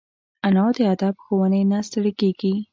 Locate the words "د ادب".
0.75-1.15